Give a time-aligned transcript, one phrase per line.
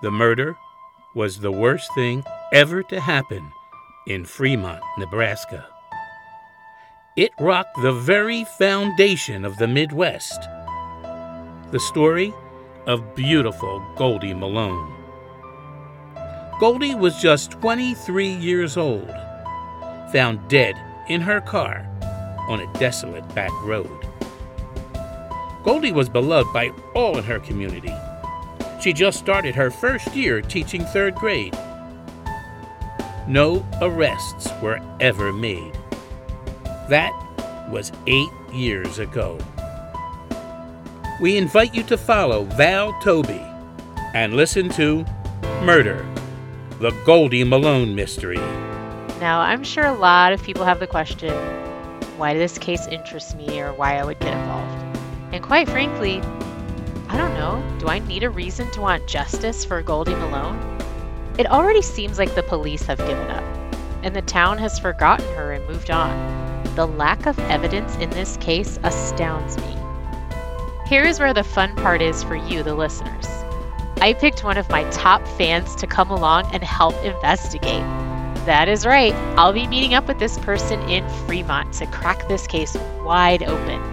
[0.00, 0.56] The murder
[1.14, 3.50] was the worst thing ever to happen
[4.06, 5.66] in Fremont, Nebraska.
[7.16, 10.40] It rocked the very foundation of the Midwest.
[11.72, 12.32] The story
[12.86, 14.94] of beautiful Goldie Malone.
[16.60, 19.12] Goldie was just 23 years old,
[20.12, 20.76] found dead
[21.08, 21.84] in her car
[22.48, 23.90] on a desolate back road.
[25.64, 27.94] Goldie was beloved by all in her community.
[28.80, 31.56] She just started her first year teaching third grade.
[33.26, 35.76] No arrests were ever made.
[36.88, 37.12] That
[37.70, 39.38] was eight years ago.
[41.20, 43.44] We invite you to follow Val Toby
[44.14, 45.04] and listen to
[45.62, 46.06] Murder,
[46.78, 48.38] the Goldie Malone Mystery.
[49.18, 51.34] Now, I'm sure a lot of people have the question
[52.16, 54.98] why this case interests me or why I would get involved.
[55.32, 56.22] And quite frankly,
[57.08, 57.62] I don't know.
[57.78, 60.78] Do I need a reason to want justice for Goldie Malone?
[61.38, 63.44] It already seems like the police have given up,
[64.02, 66.64] and the town has forgotten her and moved on.
[66.74, 69.76] The lack of evidence in this case astounds me.
[70.86, 73.26] Here is where the fun part is for you, the listeners.
[74.00, 77.84] I picked one of my top fans to come along and help investigate.
[78.44, 82.46] That is right, I'll be meeting up with this person in Fremont to crack this
[82.46, 83.87] case wide open.